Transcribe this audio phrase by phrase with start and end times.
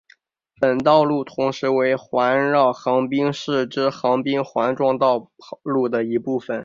[0.59, 5.29] 本道路同时为环绕横滨市之横滨环状道
[5.61, 6.59] 路的一部份。